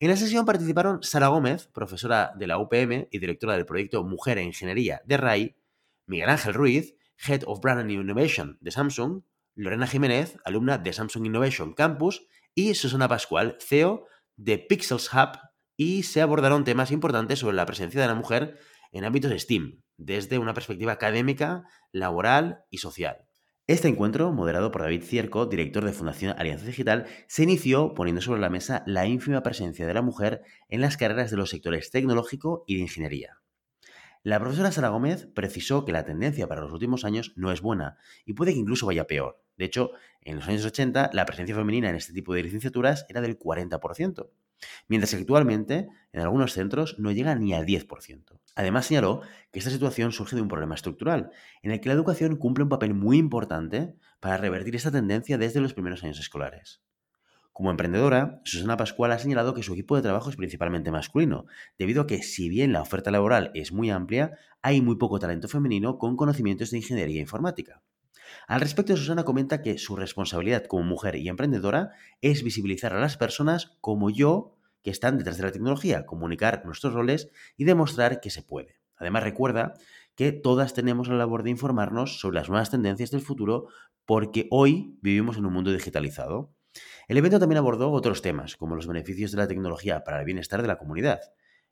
En 0.00 0.10
la 0.10 0.16
sesión 0.16 0.44
participaron 0.44 1.02
Sara 1.02 1.28
Gómez, 1.28 1.68
profesora 1.68 2.32
de 2.36 2.46
la 2.46 2.58
UPM 2.58 3.08
y 3.10 3.20
directora 3.20 3.54
del 3.54 3.64
proyecto 3.64 4.04
Mujer 4.04 4.36
e 4.36 4.42
Ingeniería 4.42 5.00
de 5.06 5.16
RAI, 5.16 5.56
Miguel 6.04 6.28
Ángel 6.28 6.52
Ruiz, 6.52 6.94
Head 7.26 7.42
of 7.46 7.60
Brand 7.60 7.80
and 7.80 7.90
Innovation 7.90 8.58
de 8.60 8.70
Samsung, 8.70 9.22
Lorena 9.54 9.86
Jiménez, 9.86 10.36
alumna 10.44 10.78
de 10.78 10.92
Samsung 10.92 11.26
Innovation 11.26 11.74
Campus, 11.74 12.26
y 12.54 12.74
Susana 12.74 13.08
Pascual, 13.08 13.56
CEO 13.60 14.06
de 14.36 14.58
Pixels 14.58 15.12
Hub 15.12 15.38
y 15.76 16.02
se 16.02 16.20
abordaron 16.20 16.64
temas 16.64 16.90
importantes 16.90 17.38
sobre 17.38 17.56
la 17.56 17.66
presencia 17.66 18.00
de 18.00 18.06
la 18.06 18.14
mujer 18.14 18.58
en 18.92 19.04
ámbitos 19.04 19.32
STEAM, 19.32 19.82
desde 19.96 20.38
una 20.38 20.54
perspectiva 20.54 20.92
académica, 20.92 21.64
laboral 21.92 22.64
y 22.70 22.78
social. 22.78 23.26
Este 23.66 23.88
encuentro, 23.88 24.32
moderado 24.32 24.72
por 24.72 24.82
David 24.82 25.04
Cierco, 25.04 25.46
director 25.46 25.84
de 25.84 25.92
Fundación 25.92 26.34
Alianza 26.36 26.66
Digital, 26.66 27.06
se 27.28 27.44
inició 27.44 27.94
poniendo 27.94 28.20
sobre 28.20 28.40
la 28.40 28.50
mesa 28.50 28.82
la 28.86 29.06
ínfima 29.06 29.42
presencia 29.42 29.86
de 29.86 29.94
la 29.94 30.02
mujer 30.02 30.42
en 30.68 30.80
las 30.80 30.96
carreras 30.96 31.30
de 31.30 31.36
los 31.36 31.50
sectores 31.50 31.90
tecnológico 31.90 32.64
y 32.66 32.76
de 32.76 32.82
ingeniería. 32.82 33.39
La 34.22 34.38
profesora 34.38 34.70
Sara 34.70 34.90
Gómez 34.90 35.28
precisó 35.32 35.86
que 35.86 35.92
la 35.92 36.04
tendencia 36.04 36.46
para 36.46 36.60
los 36.60 36.72
últimos 36.72 37.06
años 37.06 37.32
no 37.36 37.52
es 37.52 37.62
buena 37.62 37.96
y 38.26 38.34
puede 38.34 38.52
que 38.52 38.58
incluso 38.58 38.84
vaya 38.84 39.06
peor. 39.06 39.42
De 39.56 39.64
hecho, 39.64 39.92
en 40.20 40.36
los 40.36 40.46
años 40.46 40.62
80 40.66 41.08
la 41.14 41.24
presencia 41.24 41.54
femenina 41.54 41.88
en 41.88 41.96
este 41.96 42.12
tipo 42.12 42.34
de 42.34 42.42
licenciaturas 42.42 43.06
era 43.08 43.22
del 43.22 43.38
40%, 43.38 44.28
mientras 44.88 45.12
que 45.12 45.20
actualmente 45.20 45.88
en 46.12 46.20
algunos 46.20 46.52
centros 46.52 46.98
no 46.98 47.12
llega 47.12 47.34
ni 47.34 47.54
al 47.54 47.64
10%. 47.64 48.38
Además 48.56 48.84
señaló 48.84 49.22
que 49.52 49.58
esta 49.58 49.70
situación 49.70 50.12
surge 50.12 50.36
de 50.36 50.42
un 50.42 50.48
problema 50.48 50.74
estructural, 50.74 51.30
en 51.62 51.70
el 51.70 51.80
que 51.80 51.88
la 51.88 51.94
educación 51.94 52.36
cumple 52.36 52.64
un 52.64 52.70
papel 52.70 52.92
muy 52.92 53.16
importante 53.16 53.94
para 54.20 54.36
revertir 54.36 54.76
esta 54.76 54.90
tendencia 54.90 55.38
desde 55.38 55.62
los 55.62 55.72
primeros 55.72 56.04
años 56.04 56.20
escolares. 56.20 56.82
Como 57.60 57.72
emprendedora, 57.72 58.40
Susana 58.44 58.78
Pascual 58.78 59.12
ha 59.12 59.18
señalado 59.18 59.52
que 59.52 59.62
su 59.62 59.74
equipo 59.74 59.94
de 59.94 60.00
trabajo 60.00 60.30
es 60.30 60.36
principalmente 60.36 60.90
masculino, 60.90 61.44
debido 61.78 62.00
a 62.00 62.06
que 62.06 62.22
si 62.22 62.48
bien 62.48 62.72
la 62.72 62.80
oferta 62.80 63.10
laboral 63.10 63.50
es 63.52 63.70
muy 63.70 63.90
amplia, 63.90 64.32
hay 64.62 64.80
muy 64.80 64.96
poco 64.96 65.18
talento 65.18 65.46
femenino 65.46 65.98
con 65.98 66.16
conocimientos 66.16 66.70
de 66.70 66.78
ingeniería 66.78 67.20
informática. 67.20 67.82
Al 68.48 68.62
respecto, 68.62 68.96
Susana 68.96 69.24
comenta 69.24 69.60
que 69.60 69.76
su 69.76 69.94
responsabilidad 69.94 70.64
como 70.64 70.84
mujer 70.84 71.16
y 71.16 71.28
emprendedora 71.28 71.90
es 72.22 72.42
visibilizar 72.42 72.94
a 72.94 72.98
las 72.98 73.18
personas 73.18 73.76
como 73.82 74.08
yo 74.08 74.56
que 74.82 74.90
están 74.90 75.18
detrás 75.18 75.36
de 75.36 75.42
la 75.42 75.52
tecnología, 75.52 76.06
comunicar 76.06 76.64
nuestros 76.64 76.94
roles 76.94 77.28
y 77.58 77.64
demostrar 77.64 78.22
que 78.22 78.30
se 78.30 78.42
puede. 78.42 78.80
Además, 78.96 79.22
recuerda 79.22 79.74
que 80.14 80.32
todas 80.32 80.72
tenemos 80.72 81.08
la 81.08 81.16
labor 81.16 81.42
de 81.42 81.50
informarnos 81.50 82.20
sobre 82.20 82.36
las 82.36 82.48
nuevas 82.48 82.70
tendencias 82.70 83.10
del 83.10 83.20
futuro 83.20 83.66
porque 84.06 84.48
hoy 84.50 84.98
vivimos 85.02 85.36
en 85.36 85.44
un 85.44 85.52
mundo 85.52 85.70
digitalizado. 85.70 86.54
El 87.10 87.16
evento 87.16 87.40
también 87.40 87.58
abordó 87.58 87.90
otros 87.90 88.22
temas, 88.22 88.56
como 88.56 88.76
los 88.76 88.86
beneficios 88.86 89.32
de 89.32 89.38
la 89.38 89.48
tecnología 89.48 90.04
para 90.04 90.20
el 90.20 90.24
bienestar 90.24 90.62
de 90.62 90.68
la 90.68 90.78
comunidad. 90.78 91.18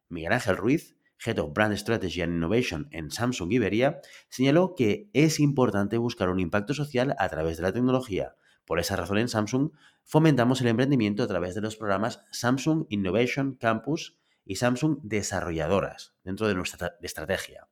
Miguel 0.09 0.33
Ángel 0.33 0.57
Ruiz, 0.57 0.97
Head 1.25 1.39
of 1.39 1.53
Brand 1.53 1.77
Strategy 1.77 2.23
and 2.23 2.35
Innovation 2.35 2.89
en 2.91 3.13
Samsung 3.13 3.53
Iberia, 3.53 4.01
señaló 4.31 4.75
que 4.75 5.11
es 5.13 5.39
importante 5.39 5.97
buscar 5.97 6.29
un 6.29 6.41
impacto 6.41 6.75
social 6.75 7.15
a 7.21 7.29
través 7.29 7.57
de 7.57 7.63
la 7.63 7.73
tecnología. 7.73 8.35
Por 8.65 8.81
esa 8.81 8.97
razón 8.97 9.19
en 9.19 9.29
Samsung 9.29 9.71
fomentamos 10.03 10.61
el 10.61 10.67
emprendimiento 10.67 11.23
a 11.23 11.29
través 11.29 11.55
de 11.55 11.61
los 11.61 11.77
programas 11.77 12.25
Samsung 12.33 12.87
Innovation 12.89 13.55
Campus 13.55 14.19
y 14.45 14.57
Samsung 14.57 14.99
Desarrolladoras 15.05 16.17
dentro 16.25 16.49
de 16.49 16.57
nuestra 16.57 16.97
estrategia. 17.01 17.69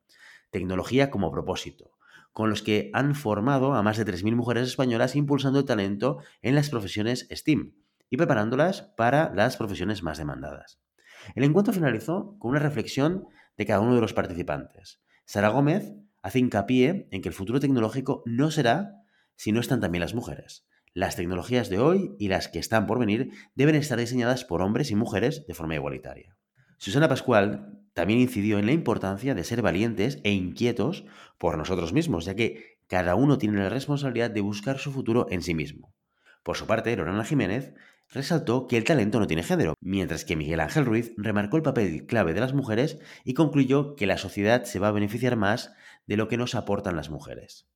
Tecnología 0.53 1.11
como 1.11 1.33
propósito 1.33 1.96
con 2.37 2.51
los 2.51 2.61
que 2.63 2.91
han 2.93 3.15
formado 3.15 3.73
a 3.73 3.83
más 3.83 3.97
de 3.97 4.05
3.000 4.05 4.37
mujeres 4.37 4.69
españolas 4.69 5.17
impulsando 5.17 5.61
el 5.61 5.65
talento 5.65 6.19
en 6.43 6.55
las 6.55 6.69
profesiones 6.69 7.27
STEAM 7.31 7.73
y 8.11 8.19
preparándolas 8.19 8.93
para 8.99 9.33
las 9.35 9.57
profesiones 9.57 10.03
más 10.03 10.19
demandadas. 10.19 10.79
El 11.35 11.45
encuentro 11.45 11.73
finalizó 11.73 12.37
con 12.39 12.51
una 12.51 12.61
reflexión 12.61 13.25
de 13.57 13.65
cada 13.65 13.81
uno 13.81 13.95
de 13.95 14.03
los 14.03 14.13
participantes. 14.13 15.01
Sara 15.25 15.49
Gómez 15.49 15.95
hace 16.23 16.41
hincapié 16.41 17.09
en 17.11 17.23
que 17.23 17.31
el 17.31 17.35
futuro 17.35 17.59
tecnológico 17.59 18.23
no 18.27 18.51
será 18.51 18.93
si 19.35 19.51
no 19.51 19.61
están 19.61 19.81
también 19.81 20.03
las 20.03 20.15
mujeres. 20.15 20.67
Las 20.93 21.17
tecnologías 21.17 21.71
de 21.71 21.79
hoy 21.79 22.17
y 22.19 22.29
las 22.29 22.49
que 22.49 22.59
están 22.59 22.87
por 22.87 22.99
venir 22.99 23.31
deben 23.55 23.77
estar 23.77 23.99
diseñadas 23.99 24.45
por 24.45 24.61
hombres 24.61 24.91
y 24.91 24.95
mujeres 24.95 25.47
de 25.47 25.55
forma 25.55 25.77
igualitaria. 25.77 26.37
Susana 26.79 27.09
Pascual 27.09 27.81
también 27.95 28.21
incidió 28.21 28.59
en 28.59 28.67
la 28.67 28.73
importancia 28.73 29.35
de 29.35 29.45
ser 29.45 29.63
valientes 29.63 30.19
e 30.23 30.31
inquietos 30.31 31.05
por 31.39 31.57
nosotros 31.57 31.93
mismos, 31.93 32.27
ya 32.27 32.35
que 32.35 32.79
cada 32.87 33.15
uno 33.15 33.39
tiene 33.39 33.59
la 33.59 33.71
responsabilidad 33.71 34.31
de 34.31 34.43
buscar 34.43 34.79
su 34.79 34.93
futuro 34.93 35.27
en 35.31 35.43
sí 35.43 35.55
mismo. 35.55 35.95
Por 36.43 36.57
su 36.57 36.67
parte, 36.67 36.95
Lorena 36.95 37.25
Jiménez 37.25 37.75
resaltó 38.11 38.67
que 38.67 38.77
el 38.77 38.85
talento 38.85 39.19
no 39.19 39.27
tiene 39.27 39.43
género, 39.43 39.75
mientras 39.81 40.25
que 40.25 40.37
Miguel 40.37 40.61
Ángel 40.61 40.85
Ruiz 40.85 41.13
remarcó 41.17 41.57
el 41.57 41.63
papel 41.63 42.07
clave 42.07 42.35
de 42.35 42.41
las 42.41 42.53
mujeres 42.53 42.99
y 43.25 43.35
concluyó 43.35 43.97
que 43.97 44.07
la 44.07 44.19
sociedad 44.19 44.65
se 44.65 44.79
va 44.79 44.89
a 44.89 44.93
beneficiar 44.93 45.37
más 45.37 45.73
de 46.07 46.17
lo 46.17 46.29
que 46.29 46.37
nos 46.37 46.55
aportan 46.55 46.97
las 46.97 47.11
mujeres. 47.11 47.67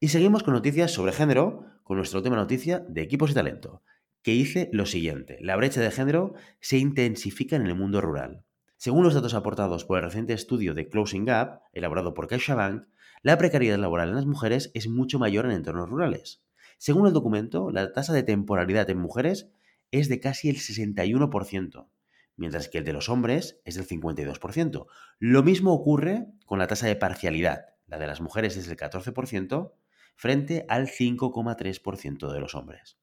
Y 0.00 0.08
seguimos 0.08 0.42
con 0.42 0.54
noticias 0.54 0.90
sobre 0.90 1.12
género, 1.12 1.66
con 1.84 1.96
nuestra 1.96 2.18
última 2.18 2.36
noticia 2.36 2.80
de 2.80 3.02
equipos 3.02 3.30
y 3.30 3.34
talento, 3.34 3.82
que 4.22 4.32
dice 4.32 4.70
lo 4.72 4.86
siguiente, 4.86 5.38
la 5.40 5.56
brecha 5.56 5.80
de 5.80 5.90
género 5.90 6.34
se 6.60 6.78
intensifica 6.78 7.56
en 7.56 7.66
el 7.66 7.74
mundo 7.74 8.00
rural. 8.00 8.44
Según 8.76 9.04
los 9.04 9.14
datos 9.14 9.34
aportados 9.34 9.84
por 9.84 9.98
el 9.98 10.04
reciente 10.04 10.32
estudio 10.32 10.74
de 10.74 10.88
Closing 10.88 11.24
Gap, 11.24 11.62
elaborado 11.72 12.14
por 12.14 12.28
CaixaBank, 12.28 12.86
la 13.22 13.38
precariedad 13.38 13.78
laboral 13.78 14.08
en 14.08 14.16
las 14.16 14.26
mujeres 14.26 14.70
es 14.74 14.88
mucho 14.88 15.18
mayor 15.18 15.46
en 15.46 15.52
entornos 15.52 15.88
rurales. 15.88 16.42
Según 16.78 17.06
el 17.06 17.12
documento, 17.12 17.70
la 17.70 17.92
tasa 17.92 18.12
de 18.12 18.24
temporalidad 18.24 18.90
en 18.90 18.98
mujeres 18.98 19.50
es 19.92 20.08
de 20.08 20.18
casi 20.18 20.48
el 20.48 20.56
61%, 20.56 21.88
mientras 22.36 22.68
que 22.68 22.78
el 22.78 22.84
de 22.84 22.92
los 22.92 23.08
hombres 23.08 23.60
es 23.64 23.76
del 23.76 23.86
52%. 23.86 24.86
Lo 25.20 25.42
mismo 25.44 25.72
ocurre 25.72 26.26
con 26.44 26.58
la 26.58 26.66
tasa 26.66 26.88
de 26.88 26.96
parcialidad. 26.96 27.66
La 27.86 27.98
de 27.98 28.08
las 28.08 28.20
mujeres 28.20 28.56
es 28.56 28.66
del 28.66 28.76
14% 28.76 29.72
frente 30.16 30.64
al 30.68 30.88
5,3% 30.88 32.32
de 32.32 32.40
los 32.40 32.54
hombres. 32.54 32.98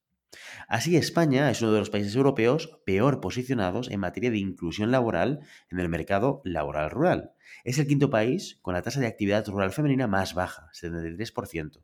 Así, 0.68 0.96
España 0.96 1.50
es 1.50 1.62
uno 1.62 1.74
de 1.74 1.80
los 1.80 1.90
países 1.90 2.16
europeos 2.16 2.80
peor 2.86 3.20
posicionados 3.20 3.90
en 3.90 4.00
materia 4.00 4.30
de 4.30 4.38
inclusión 4.38 4.92
laboral 4.92 5.40
en 5.70 5.80
el 5.80 5.90
mercado 5.90 6.42
laboral 6.44 6.92
rural. 6.92 7.32
Es 7.64 7.80
el 7.80 7.88
quinto 7.88 8.10
país 8.10 8.60
con 8.62 8.74
la 8.74 8.82
tasa 8.82 9.00
de 9.00 9.08
actividad 9.08 9.48
rural 9.48 9.72
femenina 9.72 10.08
más 10.08 10.34
baja, 10.34 10.70
73%. 10.74 11.84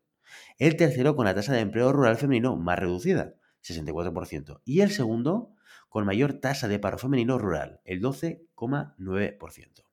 El 0.58 0.76
tercero 0.76 1.16
con 1.16 1.26
la 1.26 1.34
tasa 1.34 1.54
de 1.54 1.62
empleo 1.62 1.92
rural 1.92 2.18
femenino 2.18 2.56
más 2.56 2.78
reducida, 2.78 3.36
64%. 3.64 4.62
Y 4.66 4.82
el 4.82 4.92
segundo 4.92 5.54
con 5.90 6.06
mayor 6.06 6.34
tasa 6.34 6.68
de 6.68 6.78
paro 6.78 6.98
femenino 6.98 7.38
rural, 7.38 7.80
el 7.86 8.02
12,9%. 8.02 9.85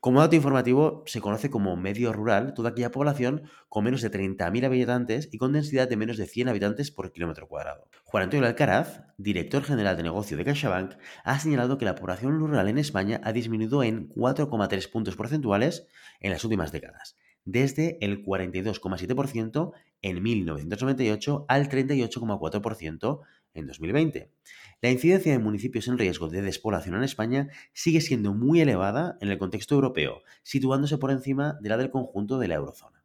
Como 0.00 0.20
dato 0.20 0.36
informativo, 0.36 1.02
se 1.06 1.20
conoce 1.20 1.50
como 1.50 1.76
medio 1.76 2.12
rural 2.12 2.54
toda 2.54 2.70
aquella 2.70 2.90
población 2.90 3.42
con 3.68 3.84
menos 3.84 4.02
de 4.02 4.10
30.000 4.10 4.64
habitantes 4.64 5.28
y 5.32 5.38
con 5.38 5.52
densidad 5.52 5.88
de 5.88 5.96
menos 5.96 6.16
de 6.16 6.26
100 6.26 6.48
habitantes 6.48 6.90
por 6.90 7.12
kilómetro 7.12 7.48
cuadrado. 7.48 7.88
Juan 8.04 8.24
Antonio 8.24 8.46
Alcaraz, 8.46 9.02
director 9.16 9.64
general 9.64 9.96
de 9.96 10.04
negocio 10.04 10.36
de 10.36 10.44
CaixaBank, 10.44 10.94
ha 11.24 11.38
señalado 11.40 11.78
que 11.78 11.84
la 11.84 11.94
población 11.94 12.38
rural 12.38 12.68
en 12.68 12.78
España 12.78 13.20
ha 13.24 13.32
disminuido 13.32 13.82
en 13.82 14.08
4,3 14.10 14.90
puntos 14.90 15.16
porcentuales 15.16 15.86
en 16.20 16.30
las 16.30 16.44
últimas 16.44 16.72
décadas, 16.72 17.16
desde 17.44 17.98
el 18.00 18.24
42,7% 18.24 19.72
en 20.02 20.22
1998 20.22 21.44
al 21.48 21.68
38,4% 21.68 23.20
en 23.58 23.66
2020. 23.66 24.30
La 24.80 24.90
incidencia 24.90 25.32
de 25.32 25.38
municipios 25.38 25.88
en 25.88 25.98
riesgo 25.98 26.28
de 26.28 26.42
despoblación 26.42 26.94
en 26.94 27.02
España 27.02 27.48
sigue 27.72 28.00
siendo 28.00 28.32
muy 28.32 28.60
elevada 28.60 29.18
en 29.20 29.28
el 29.28 29.38
contexto 29.38 29.74
europeo, 29.74 30.22
situándose 30.42 30.98
por 30.98 31.10
encima 31.10 31.58
de 31.60 31.68
la 31.68 31.76
del 31.76 31.90
conjunto 31.90 32.38
de 32.38 32.48
la 32.48 32.54
eurozona. 32.54 33.04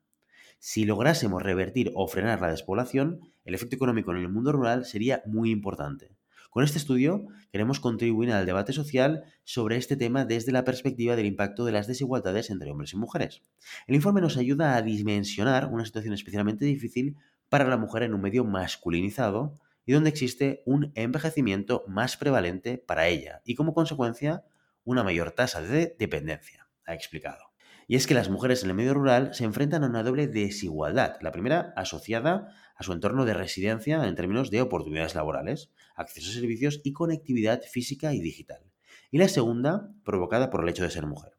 Si 0.60 0.86
lográsemos 0.86 1.44
revertir 1.44 1.92
o 1.96 2.08
frenar 2.08 2.40
la 2.40 2.52
despoblación, 2.52 3.20
el 3.44 3.56
efecto 3.56 3.76
económico 3.76 4.12
en 4.12 4.18
el 4.18 4.30
mundo 4.30 4.52
rural 4.52 4.86
sería 4.86 5.22
muy 5.26 5.52
importante. 5.52 6.16
Con 6.54 6.64
este 6.64 6.78
estudio 6.78 7.26
queremos 7.52 7.80
contribuir 7.80 8.32
al 8.32 8.46
debate 8.46 8.74
social 8.74 9.24
sobre 9.44 9.76
este 9.76 9.98
tema 9.98 10.24
desde 10.24 10.52
la 10.52 10.64
perspectiva 10.64 11.16
del 11.16 11.26
impacto 11.26 11.66
de 11.66 11.72
las 11.72 11.88
desigualdades 11.88 12.52
entre 12.52 12.70
hombres 12.70 12.94
y 12.94 12.98
mujeres. 12.98 13.42
El 13.88 13.96
informe 13.96 14.22
nos 14.22 14.38
ayuda 14.38 14.76
a 14.76 14.84
dimensionar 14.84 15.70
una 15.74 15.84
situación 15.84 16.14
especialmente 16.14 16.64
difícil 16.64 17.18
para 17.50 17.68
la 17.68 17.78
mujer 17.78 18.04
en 18.04 18.14
un 18.14 18.22
medio 18.22 18.46
masculinizado 18.46 19.60
y 19.86 19.94
donde 19.94 20.10
existe 20.10 20.64
un 20.66 20.92
envejecimiento 20.96 21.84
más 21.88 22.18
prevalente 22.18 22.78
para 22.78 23.08
ella 23.08 23.42
y 23.46 23.56
como 23.56 23.74
consecuencia 23.74 24.44
una 24.84 25.04
mayor 25.04 25.32
tasa 25.32 25.62
de 25.62 25.96
dependencia, 25.98 26.68
ha 26.86 26.94
explicado. 26.94 27.54
Y 27.88 27.96
es 27.96 28.08
que 28.08 28.14
las 28.14 28.30
mujeres 28.30 28.64
en 28.64 28.70
el 28.70 28.76
medio 28.76 28.94
rural 28.94 29.34
se 29.34 29.44
enfrentan 29.44 29.84
a 29.84 29.88
una 29.88 30.04
doble 30.04 30.28
desigualdad. 30.28 31.18
La 31.22 31.32
primera 31.32 31.74
asociada 31.76 32.48
a 32.76 32.84
su 32.84 32.94
entorno 32.94 33.26
de 33.26 33.34
residencia 33.34 34.08
en 34.08 34.16
términos 34.16 34.52
de 34.52 34.62
oportunidades 34.62 35.16
laborales, 35.16 35.72
acceso 35.96 36.30
a 36.30 36.34
servicios 36.34 36.82
y 36.84 36.94
conectividad 36.94 37.62
física 37.62 38.14
y 38.14 38.22
digital. 38.22 38.64
Y 39.12 39.18
la 39.18 39.28
segunda 39.28 39.94
provocada 40.04 40.50
por 40.50 40.64
el 40.64 40.70
hecho 40.70 40.84
de 40.84 40.92
ser 40.92 41.06
mujer. 41.06 41.34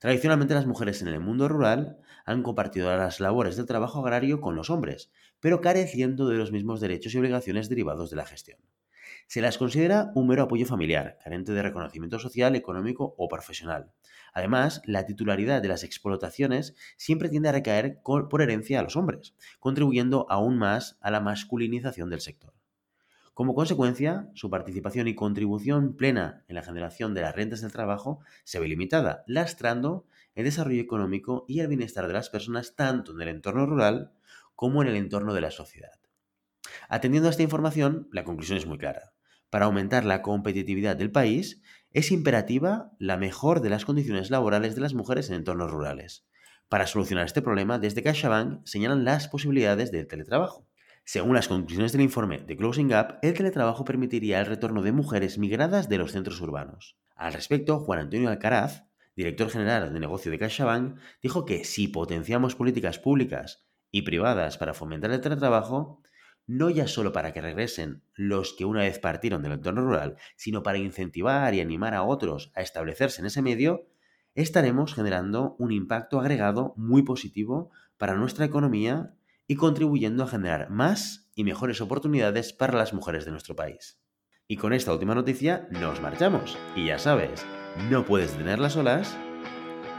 Tradicionalmente 0.00 0.54
las 0.54 0.66
mujeres 0.66 1.02
en 1.02 1.08
el 1.08 1.20
mundo 1.20 1.46
rural 1.46 1.98
han 2.24 2.42
compartido 2.42 2.90
las 2.96 3.20
labores 3.20 3.56
del 3.56 3.66
trabajo 3.66 4.00
agrario 4.00 4.40
con 4.40 4.56
los 4.56 4.70
hombres, 4.70 5.12
pero 5.40 5.60
careciendo 5.60 6.26
de 6.26 6.38
los 6.38 6.52
mismos 6.52 6.80
derechos 6.80 7.14
y 7.14 7.18
obligaciones 7.18 7.68
derivados 7.68 8.08
de 8.08 8.16
la 8.16 8.24
gestión. 8.24 8.58
Se 9.26 9.42
las 9.42 9.58
considera 9.58 10.10
un 10.14 10.26
mero 10.26 10.44
apoyo 10.44 10.64
familiar, 10.64 11.18
carente 11.22 11.52
de 11.52 11.60
reconocimiento 11.60 12.18
social, 12.18 12.56
económico 12.56 13.14
o 13.18 13.28
profesional. 13.28 13.92
Además, 14.32 14.80
la 14.86 15.04
titularidad 15.04 15.60
de 15.60 15.68
las 15.68 15.84
explotaciones 15.84 16.74
siempre 16.96 17.28
tiende 17.28 17.50
a 17.50 17.52
recaer 17.52 18.00
por 18.02 18.40
herencia 18.40 18.80
a 18.80 18.82
los 18.82 18.96
hombres, 18.96 19.34
contribuyendo 19.58 20.24
aún 20.30 20.56
más 20.56 20.96
a 21.02 21.10
la 21.10 21.20
masculinización 21.20 22.08
del 22.08 22.22
sector. 22.22 22.54
Como 23.40 23.54
consecuencia, 23.54 24.28
su 24.34 24.50
participación 24.50 25.08
y 25.08 25.14
contribución 25.14 25.96
plena 25.96 26.44
en 26.46 26.56
la 26.56 26.62
generación 26.62 27.14
de 27.14 27.22
las 27.22 27.34
rentas 27.34 27.62
del 27.62 27.72
trabajo 27.72 28.20
se 28.44 28.60
ve 28.60 28.68
limitada, 28.68 29.24
lastrando 29.26 30.04
el 30.34 30.44
desarrollo 30.44 30.82
económico 30.82 31.46
y 31.48 31.60
el 31.60 31.68
bienestar 31.68 32.06
de 32.06 32.12
las 32.12 32.28
personas 32.28 32.76
tanto 32.76 33.12
en 33.14 33.22
el 33.22 33.28
entorno 33.28 33.64
rural 33.64 34.12
como 34.54 34.82
en 34.82 34.88
el 34.88 34.96
entorno 34.96 35.32
de 35.32 35.40
la 35.40 35.50
sociedad. 35.50 35.98
Atendiendo 36.90 37.28
a 37.28 37.30
esta 37.30 37.42
información, 37.42 38.10
la 38.12 38.24
conclusión 38.24 38.58
es 38.58 38.66
muy 38.66 38.76
clara. 38.76 39.14
Para 39.48 39.64
aumentar 39.64 40.04
la 40.04 40.20
competitividad 40.20 40.96
del 40.96 41.10
país, 41.10 41.62
es 41.92 42.12
imperativa 42.12 42.92
la 42.98 43.16
mejor 43.16 43.62
de 43.62 43.70
las 43.70 43.86
condiciones 43.86 44.28
laborales 44.28 44.74
de 44.74 44.82
las 44.82 44.92
mujeres 44.92 45.30
en 45.30 45.36
entornos 45.36 45.70
rurales. 45.70 46.26
Para 46.68 46.86
solucionar 46.86 47.24
este 47.24 47.40
problema, 47.40 47.78
desde 47.78 48.02
CaixaBank 48.02 48.66
señalan 48.66 49.06
las 49.06 49.28
posibilidades 49.28 49.90
del 49.90 50.08
teletrabajo. 50.08 50.69
Según 51.04 51.34
las 51.34 51.48
conclusiones 51.48 51.92
del 51.92 52.02
informe 52.02 52.38
de 52.38 52.56
Closing 52.56 52.94
Up, 52.94 53.18
el 53.22 53.34
teletrabajo 53.34 53.84
permitiría 53.84 54.40
el 54.40 54.46
retorno 54.46 54.82
de 54.82 54.92
mujeres 54.92 55.38
migradas 55.38 55.88
de 55.88 55.98
los 55.98 56.12
centros 56.12 56.40
urbanos. 56.40 56.96
Al 57.16 57.32
respecto, 57.32 57.80
Juan 57.80 57.98
Antonio 57.98 58.30
Alcaraz, 58.30 58.84
director 59.16 59.50
general 59.50 59.92
de 59.92 60.00
negocio 60.00 60.30
de 60.30 60.38
CaixaBank, 60.38 60.98
dijo 61.22 61.44
que 61.44 61.64
si 61.64 61.88
potenciamos 61.88 62.54
políticas 62.54 62.98
públicas 62.98 63.66
y 63.90 64.02
privadas 64.02 64.56
para 64.56 64.74
fomentar 64.74 65.10
el 65.10 65.20
teletrabajo, 65.20 66.00
no 66.46 66.70
ya 66.70 66.88
solo 66.88 67.12
para 67.12 67.32
que 67.32 67.40
regresen 67.40 68.02
los 68.14 68.54
que 68.54 68.64
una 68.64 68.80
vez 68.80 68.98
partieron 68.98 69.42
del 69.42 69.52
entorno 69.52 69.82
rural, 69.82 70.16
sino 70.36 70.62
para 70.62 70.78
incentivar 70.78 71.54
y 71.54 71.60
animar 71.60 71.94
a 71.94 72.02
otros 72.02 72.52
a 72.54 72.62
establecerse 72.62 73.20
en 73.20 73.26
ese 73.26 73.42
medio, 73.42 73.86
estaremos 74.34 74.94
generando 74.94 75.56
un 75.58 75.72
impacto 75.72 76.20
agregado 76.20 76.74
muy 76.76 77.02
positivo 77.02 77.70
para 77.98 78.14
nuestra 78.14 78.44
economía 78.44 79.14
y 79.50 79.56
contribuyendo 79.56 80.22
a 80.22 80.28
generar 80.28 80.70
más 80.70 81.28
y 81.34 81.42
mejores 81.42 81.80
oportunidades 81.80 82.52
para 82.52 82.78
las 82.78 82.92
mujeres 82.94 83.24
de 83.24 83.32
nuestro 83.32 83.56
país. 83.56 83.98
Y 84.46 84.56
con 84.56 84.72
esta 84.72 84.92
última 84.92 85.12
noticia 85.12 85.66
nos 85.72 86.00
marchamos. 86.00 86.56
Y 86.76 86.86
ya 86.86 87.00
sabes, 87.00 87.44
no 87.90 88.04
puedes 88.04 88.30
detener 88.30 88.60
las 88.60 88.76
olas, 88.76 89.16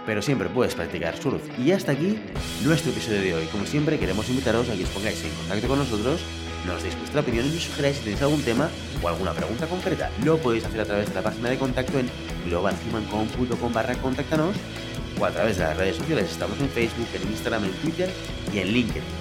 pero 0.06 0.22
siempre 0.22 0.48
puedes 0.48 0.74
practicar 0.74 1.18
surf. 1.18 1.44
Y 1.60 1.74
hasta 1.74 1.92
aquí 1.92 2.18
nuestro 2.64 2.94
episodio 2.94 3.20
de 3.20 3.34
hoy. 3.34 3.46
Como 3.48 3.66
siempre, 3.66 4.00
queremos 4.00 4.30
invitaros 4.30 4.70
a 4.70 4.74
que 4.74 4.86
os 4.86 4.90
pongáis 4.92 5.22
en 5.26 5.36
contacto 5.36 5.68
con 5.68 5.80
nosotros, 5.80 6.22
nos 6.66 6.82
deis 6.82 6.98
vuestra 6.98 7.20
opinión 7.20 7.46
y 7.46 7.50
nos 7.50 7.64
sugeráis 7.66 7.98
si 7.98 8.04
tenéis 8.04 8.22
algún 8.22 8.44
tema 8.44 8.70
o 9.04 9.10
alguna 9.10 9.34
pregunta 9.34 9.68
concreta. 9.68 10.10
Lo 10.24 10.38
podéis 10.38 10.64
hacer 10.64 10.80
a 10.80 10.86
través 10.86 11.10
de 11.10 11.16
la 11.16 11.24
página 11.24 11.50
de 11.50 11.58
contacto 11.58 12.00
en 12.00 12.10
globalhumancom.com 12.46 13.74
barra 13.74 13.96
contáctanos 13.96 14.56
o 15.20 15.26
a 15.26 15.32
través 15.32 15.58
de 15.58 15.66
las 15.66 15.76
redes 15.76 15.98
sociales. 15.98 16.32
Estamos 16.32 16.58
en 16.62 16.70
Facebook, 16.70 17.08
en 17.14 17.30
Instagram, 17.30 17.66
en 17.66 17.74
Twitter 17.82 18.10
y 18.54 18.60
en 18.60 18.70
LinkedIn. 18.70 19.21